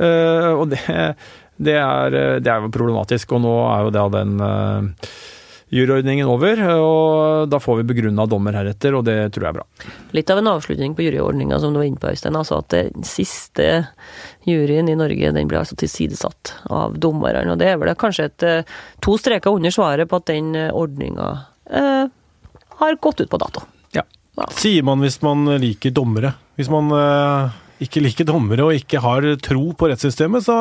[0.00, 0.80] Uh, og det
[1.60, 3.36] det er, eh, det er jo problematisk.
[3.36, 5.10] Og nå er jo det av den uh,
[5.70, 9.90] juryordningen over, og da får vi begrunna dommer heretter, og det tror jeg er bra.
[10.16, 12.38] Litt av en avslutning på juryordninga som du var inne på, Øystein.
[12.38, 13.68] Altså at den siste
[14.48, 17.54] juryen i Norge den ble altså tilsidesatt av dommerne.
[17.54, 21.30] Og det er vel kanskje et, eh, to streker under svaret på at den ordninga
[21.70, 22.06] eh,
[22.82, 23.62] har gått ut på dato.
[23.94, 24.02] Ja.
[24.38, 24.50] ja.
[24.58, 26.34] Sier man hvis man liker dommere.
[26.58, 30.58] Hvis man eh, ikke liker dommere og ikke har tro på rettssystemet, så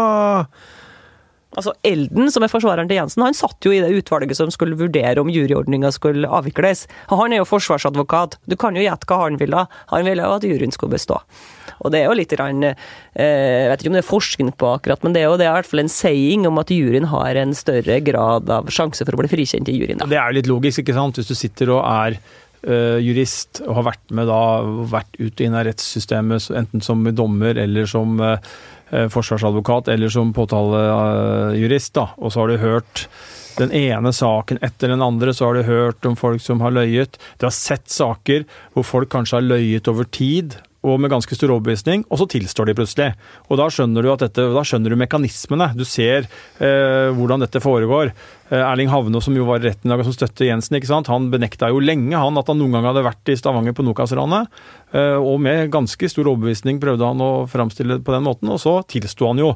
[1.57, 4.77] Altså Elden, som er forsvareren til Jensen, han satt jo i det utvalget som skulle
[4.77, 6.83] vurdere om juryordninga skulle avvikles.
[7.09, 8.37] Han er jo forsvarsadvokat.
[8.45, 9.63] Du kan jo gjette hva han ville.
[9.89, 11.17] Han ville jo at juryen skulle bestå.
[11.79, 12.75] Og det er jo litt grann, eh,
[13.15, 15.53] Jeg vet ikke om det er forskning på akkurat, men det er jo det er
[15.55, 19.15] i hvert fall en saying om at juryen har en større grad av sjanse for
[19.17, 20.03] å bli frikjent i juryen.
[20.03, 20.05] Da.
[20.05, 21.17] Det er jo litt logisk, ikke sant.
[21.17, 22.21] Hvis du sitter og er
[22.59, 24.59] Uh, jurist og har vært med da,
[24.91, 28.37] vært ut og inn av rettssystemet, enten som dommer eller som Eh,
[28.89, 33.05] forsvarsadvokat eller som påtalejurist, da, og så har du hørt
[33.59, 37.19] den ene saken etter den andre, så har du hørt om folk som har løyet.
[37.39, 41.51] Du har sett saker hvor folk kanskje har løyet over tid, og med ganske stor
[41.51, 43.09] overbevisning, og så tilstår de plutselig.
[43.51, 45.73] Og da skjønner du, dette, da skjønner du mekanismene.
[45.75, 48.13] Du ser eh, hvordan dette foregår.
[48.47, 51.71] Eh, Erling Havne, som jo var i retten i dag, som støtter Jensen, han benekta
[51.73, 54.47] jo lenge han at han noen gang hadde vært i Stavanger på Nokas-ranet.
[54.95, 58.63] Eh, og med ganske stor overbevisning prøvde han å framstille det på den måten, og
[58.63, 59.53] så tilsto han jo.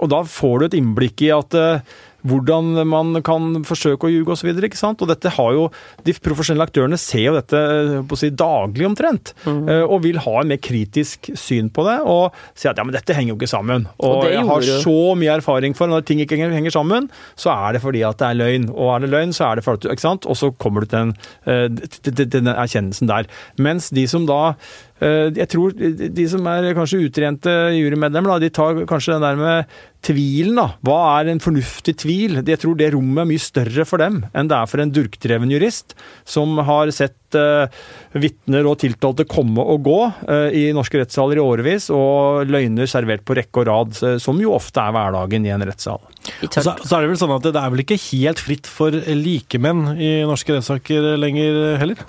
[0.00, 1.84] Og da får du et innblikk i at eh,
[2.28, 4.50] hvordan man kan forsøke å ljuge osv.
[4.52, 5.68] Og, og dette har jo,
[6.06, 7.62] De profesjonelle aktørene ser jo dette
[8.08, 9.68] på å si, daglig omtrent, mm.
[9.86, 11.98] og vil ha en mer kritisk syn på det.
[12.08, 13.88] Og si at ja, men dette henger jo ikke sammen.
[13.98, 17.08] Og, og jeg har så mye erfaring for når ting ikke henger sammen,
[17.38, 18.70] så er det fordi at det er løgn.
[18.72, 20.28] Og er det løgn, så er det for at du ikke sant?
[20.28, 21.14] Og så kommer du til den,
[21.46, 21.66] eh,
[22.06, 23.30] til den erkjennelsen der.
[23.62, 28.84] Mens de som da eh, Jeg tror de som er kanskje utrente jurymedlemmer, de tar
[28.86, 29.72] kanskje den der med
[30.06, 30.66] tvilen, da.
[30.86, 32.38] Hva er en fornuftig tvil?
[32.46, 35.50] Jeg tror det rommet er mye større for dem enn det er for en durkdreven
[35.50, 35.96] jurist
[36.28, 37.82] som har sett uh,
[38.18, 43.24] vitner og tiltalte komme og gå uh, i norske rettssaler i årevis, og løgner servert
[43.26, 46.02] på rekke og rad, som jo ofte er hverdagen i en rettssal.
[46.46, 49.96] Så, så, er det vel sånn at det er vel ikke helt fritt for likemenn
[49.96, 52.06] i norske rettssaker lenger heller?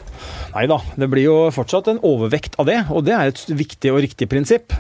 [0.54, 3.94] Nei da, det blir jo fortsatt en overvekt av det, og det er et viktig
[3.94, 4.76] og riktig prinsipp.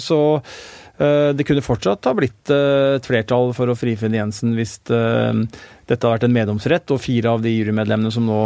[0.00, 4.80] Så Eh, det kunne fortsatt ha blitt eh, et flertall for å frifinne Jensen hvis
[4.90, 5.44] eh,
[5.86, 8.40] dette hadde vært en meddomsrett, og fire av de jurymedlemmene som nå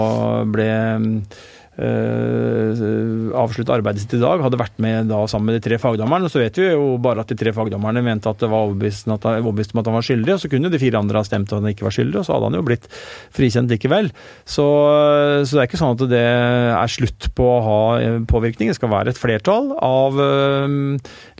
[0.52, 0.68] ble
[1.72, 6.28] avslutte arbeidet sitt i dag, hadde vært med da sammen med de tre fagdommerne.
[6.28, 9.14] Så vet vi jo bare at de tre fagdommerne mente at det var overbevist om
[9.16, 11.87] at han var skyldig, og så kunne de fire andre ha stemt at han ikke
[11.87, 12.88] var skyldig, og så hadde han jo blitt
[13.32, 14.11] frikjent likevel.
[14.44, 14.66] Så,
[15.46, 17.80] så det er ikke sånn at det er slutt på å ha
[18.28, 18.68] påvirkning.
[18.68, 20.68] Det skal være et flertall av uh,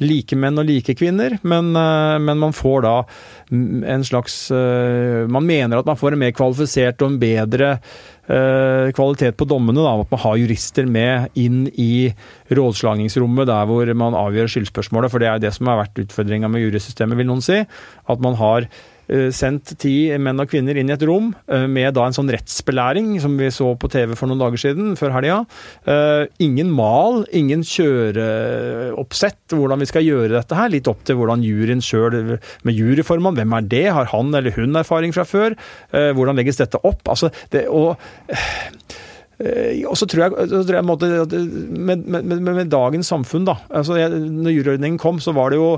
[0.01, 2.97] like menn og like kvinner, men, men man får da
[3.53, 7.73] en slags Man mener at man får en mer kvalifisert og en bedre
[8.22, 9.83] Eh, kvalitet på dommene.
[9.83, 12.13] Da, at man har jurister med inn i
[12.55, 15.13] rådslagningsrommet der hvor man avgjør skyldspørsmålet.
[15.13, 17.59] For det er det som har vært utfordringa med jurysystemet, vil noen si.
[18.07, 18.92] At man har Eh,
[19.35, 23.15] sendt ti menn og kvinner inn i et rom eh, med da en sånn rettsbelæring
[23.23, 25.39] som vi så på TV for noen dager siden, før helga.
[25.91, 30.73] Eh, ingen mal, ingen kjøreoppsett hvordan vi skal gjøre dette her.
[30.73, 33.87] Litt opp til hvordan juryen sjøl med juryformann, hvem er det?
[33.97, 35.57] Har han eller hun erfaring fra før?
[35.93, 37.05] Hvordan legges dette opp?
[37.11, 37.99] Altså, det, og
[39.89, 43.57] og så tror jeg, så tror jeg måtte, med, med, med, med, dagens samfunn, da
[43.75, 45.73] altså jeg, når juryordningen kom, så var det jo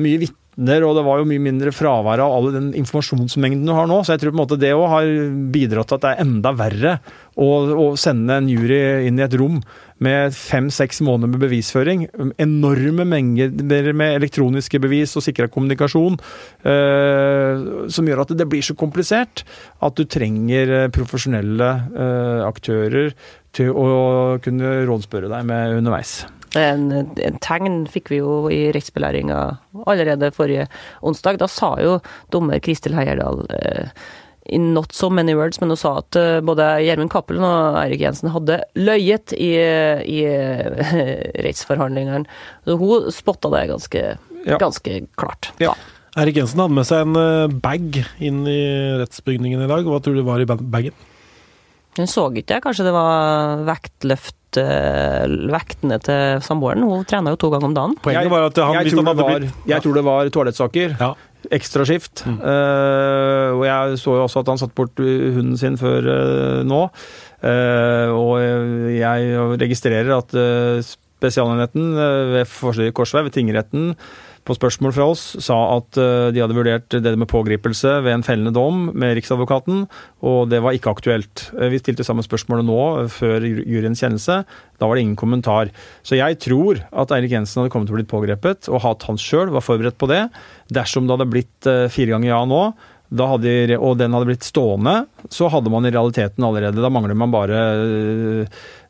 [0.00, 3.72] mye vitner vitner, og det var jo mye mindre fravær av all den informasjonsmengden du
[3.72, 4.02] har nå.
[4.04, 5.06] Så jeg tror på en måte det òg har
[5.52, 6.98] bidratt til at det er enda verre
[7.36, 9.62] å, å sende en jury inn i et rom
[10.02, 12.06] med fem-seks måneder med bevisføring.
[12.42, 16.18] Enorme mengder med elektroniske bevis og sikra kommunikasjon.
[16.66, 19.44] Eh, som gjør at det blir så komplisert
[19.80, 23.12] at du trenger eh, profesjonelle eh, aktører
[23.52, 26.22] til å kunne rådspørre deg med underveis.
[26.58, 29.38] En, en, tegn fikk vi jo i rettsbelæringa
[29.88, 30.66] allerede forrige
[31.00, 31.38] onsdag.
[31.40, 32.00] Da sa jo
[32.34, 33.88] dommer Kristel Heierdal eh,
[34.52, 38.02] in not so many words, men hun sa at eh, både Gjermund Cappelen og Eirik
[38.04, 40.20] Jensen hadde løyet i, i
[41.46, 42.26] rettsforhandlingene.
[42.66, 44.04] Så hun spotta det ganske,
[44.44, 44.60] ja.
[44.60, 45.52] ganske klart.
[45.62, 45.76] Ja.
[46.20, 48.60] Eirik Jensen hadde med seg en eh, bag inn i
[49.00, 49.88] rettsbygningen i dag.
[49.88, 51.08] Hva tror du var i bagen?
[51.96, 56.84] Hun så ikke, kanskje det var vektløft vektene til samboeren.
[56.86, 57.98] Hun trener jo to ganger om dagen.
[58.04, 60.96] Poenget var at han, jeg, tror det var, jeg tror det var toalettsaker.
[61.00, 61.12] Ja.
[61.52, 62.24] Ekstraskift.
[62.28, 62.38] Mm.
[62.38, 66.82] Uh, og jeg så jo også at han satte bort hunden sin før uh, nå.
[67.42, 68.36] Uh, og
[68.94, 70.36] jeg registrerer at
[71.22, 71.94] Spesialenheten
[72.34, 73.92] ved Forsvaret korsvei, ved tingretten,
[74.42, 78.24] på spørsmål fra oss sa at eh, de hadde vurdert det med pågripelse ved en
[78.26, 79.84] fellende dom med Riksadvokaten,
[80.26, 81.44] og det var ikke aktuelt.
[81.54, 84.40] Eh, vi stilte samme spørsmålet nå, eh, før juryens kjennelse.
[84.82, 85.70] Da var det ingen kommentar.
[86.02, 89.20] Så jeg tror at Eirik Jensen hadde kommet til å bli pågrepet, og at han
[89.20, 90.24] sjøl var forberedt på det.
[90.74, 92.64] Dersom det hadde blitt fire ganger ja nå,
[93.20, 97.34] hadde, og den hadde blitt stående, så hadde man i realiteten allerede Da mangler man
[97.34, 97.58] bare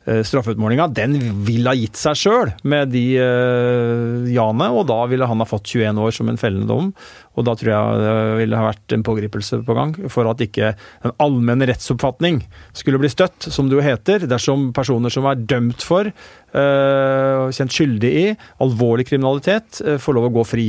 [0.03, 1.15] straffeutmålinga, den
[1.47, 5.71] ville ha gitt seg sjøl med de uh, ja-ene, og da ville han ha fått
[5.71, 6.89] 21 år som en fellende dom.
[7.33, 10.73] Og da tror jeg det ville ha vært en pågripelse på gang, for at ikke
[11.05, 12.43] den allmenne rettsoppfatning
[12.75, 16.11] skulle bli støtt, som det jo heter, dersom personer som er dømt for,
[16.53, 18.25] kjent skyldig i,
[18.63, 20.67] alvorlig kriminalitet, uh, får lov å gå fri.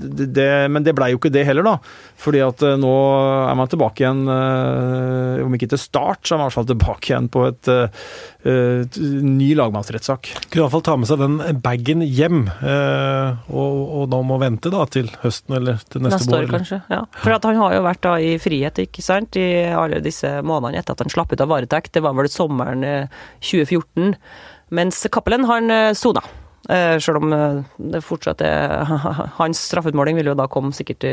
[0.00, 1.76] Det, men det blei jo ikke det heller, da.
[2.20, 2.92] Fordi at uh, nå
[3.50, 7.10] er man tilbake igjen, om ikke til start, så er man i hvert fall tilbake
[7.10, 7.70] igjen på et
[8.40, 10.30] ny lagmannsrettssak.
[10.48, 15.10] Kunne iallfall ta med seg den bagen hjem, og, og da må vente da til
[15.24, 16.80] høsten eller til neste, neste år, kanskje.
[16.92, 17.02] Ja.
[17.20, 20.80] For at han har jo vært da i frihet, ikke sant, i alle disse månedene
[20.80, 21.92] etter at han slapp ut av varetekt.
[21.96, 22.86] Det var vel sommeren
[23.44, 24.16] 2014.
[24.70, 26.22] Eh, Mens Cappelen, han eh, sona.
[26.68, 27.32] Eh, Sjøl om
[27.76, 28.84] det fortsatt er
[29.40, 31.04] Hans straffeutmåling vil jo da komme sikkert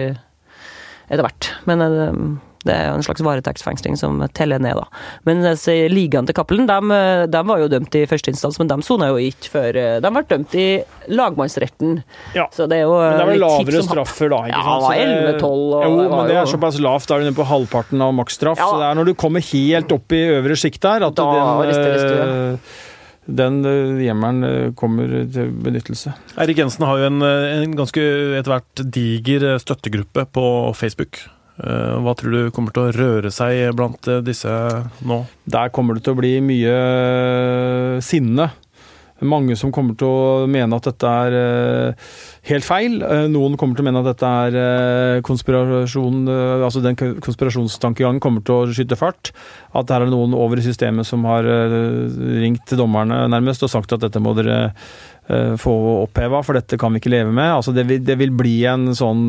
[1.08, 1.54] etter hvert.
[1.66, 1.80] Men
[2.68, 4.90] det er jo en slags varetektsfengsling som teller ned, da.
[5.24, 5.46] Men
[5.88, 6.98] ligaen til Cappelen, de,
[7.32, 10.24] de, var jo dømt i første instans, men de sona jo ikke før De ble
[10.28, 10.66] dømt i
[11.08, 12.02] lagmannsretten.
[12.36, 12.50] Ja.
[12.52, 14.90] Så det er jo men det vel lavere straffer da, ikke sant?
[15.00, 15.08] Ja,
[15.40, 18.60] 11-12 Jo, men det er såpass lavt, da er du nede på halvparten av maksstraff.
[18.60, 18.68] Ja.
[18.68, 21.32] Så det er når du kommer helt opp i øvre sjikt der, at da
[21.72, 22.60] den
[23.28, 26.14] eh, den eh, hjemmelen eh, kommer til benyttelse.
[26.40, 28.04] Eirik Jensen har jo en, en ganske
[28.40, 30.46] etter hvert diger støttegruppe på
[30.78, 31.28] Facebook.
[31.58, 34.52] Eh, hva tror du kommer til å røre seg blant eh, disse
[35.08, 35.24] nå?
[35.50, 36.78] Der kommer det til å bli mye
[38.06, 38.52] sinne.
[39.26, 42.08] Mange som kommer til å mene at dette er eh,
[42.52, 43.00] helt feil.
[43.02, 48.44] Eh, noen kommer til å mene at dette er eh, konspirasjon Altså den konspirasjonstankegangen kommer
[48.46, 49.32] til å skyte fart.
[49.78, 53.94] At her er noen over i systemet som har ringt til dommerne nærmest og sagt
[53.96, 54.72] at dette må dere
[55.60, 55.74] få
[56.06, 57.50] oppheva, for dette kan vi ikke leve med.
[57.58, 59.26] Altså det vil, det vil bli en sånn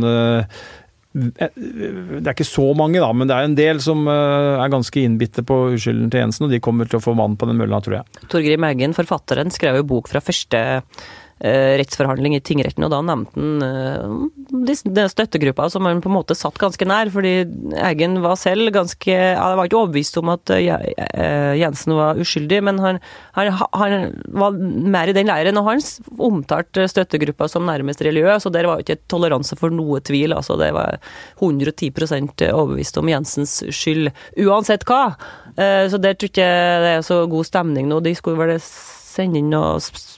[1.17, 5.01] det er ikke så mange, da, men det er en del som eh, er ganske
[5.01, 7.81] innbitte på uskylden til Jensen, og de kommer til å få vann på den mølla,
[7.85, 8.27] tror jeg.
[8.29, 11.07] Torgrim Eggen, forfatteren, skrev jo bok fra første eh,
[11.41, 16.17] rettsforhandling i tingretten, og da nevnte han eh, de, de støttegruppa som han på en
[16.17, 17.35] måte satt ganske nær, fordi
[17.79, 20.67] Eggen var selv ganske Han var ikke overbevist om at eh,
[21.15, 22.99] eh, Jensen var uskyldig, men han,
[23.39, 25.85] han, han var mer i den leiren, og han
[26.19, 30.35] omtalte støttegruppa som nærmest religiøs, og der var jo ikke toleranse for noe tvil.
[30.37, 30.99] altså Det var
[31.41, 34.11] 110% overbevist om Jensens skyld,
[34.45, 35.15] uansett hva.
[35.57, 38.01] Eh, Så der tror jeg det er så god stemning nå.
[38.05, 40.18] De skulle vel sende inn s-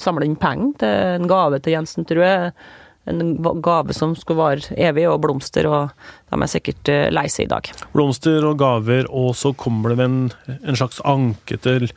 [0.00, 2.52] samle inn penger til en gave til Jensen, tror jeg.
[3.08, 5.94] En gave som skulle vare evig, og blomster, og
[6.28, 7.70] de er sikkert eh, lei seg i dag.
[7.94, 10.18] Blomster og gaver, og så kommer det en,
[10.58, 11.88] en slags anke til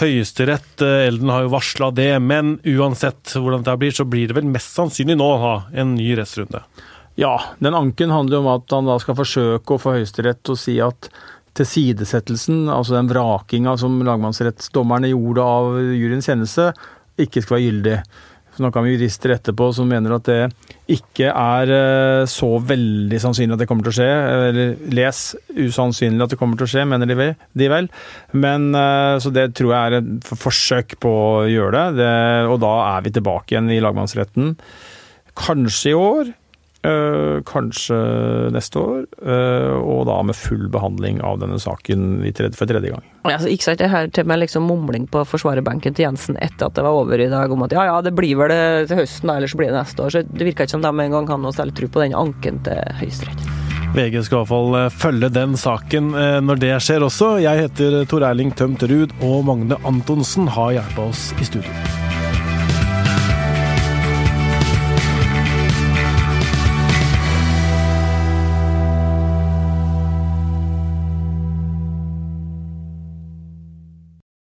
[0.00, 0.82] Høyesterett.
[0.82, 4.74] Elden har jo varsla det, men uansett hvordan det blir, så blir det vel mest
[4.74, 6.64] sannsynlig nå ha en ny rettsrunde.
[7.16, 10.60] Ja, den anken handler om at han da skal forsøke å få Høyesterett til å
[10.60, 11.08] si at
[11.56, 16.70] tilsidesettelsen, altså den vrakinga som lagmannsrettsdommerne gjorde av juryens kjennelse,
[17.26, 17.98] ikke skal være gyldig.
[18.56, 20.38] Snakka med jurister etterpå som mener at det
[20.94, 24.06] ikke er eh, så veldig sannsynlig at det kommer til å skje.
[24.48, 25.20] Eller les
[25.52, 27.90] usannsynlig at det kommer til å skje, mener de vel.
[28.32, 32.00] Men eh, Så det tror jeg er et forsøk på å gjøre det.
[32.00, 32.16] det.
[32.48, 34.54] Og da er vi tilbake igjen i lagmannsretten.
[35.36, 36.32] Kanskje i år.
[36.86, 37.98] Øh, kanskje
[38.54, 42.94] neste år, øh, og da med full behandling av denne saken i tredje, for tredje
[42.94, 43.04] gang.
[43.26, 46.68] Ja, så ikke sant, det her til meg liksom mumling på forsvarerbenken til Jensen etter
[46.68, 49.02] at det var over i dag, om at ja ja, det blir vel det til
[49.02, 50.14] høsten, da, så blir det neste år.
[50.14, 52.98] Så det virka ikke som de engang har noe særlig tro på den anken til
[53.02, 53.46] Høyesterett.
[53.96, 57.36] VG skal i hvert fall eh, følge den saken eh, når det skjer også.
[57.44, 62.05] Jeg heter Tor Erling Tømt Ruud, og Magne Antonsen har hjulpet oss i studio.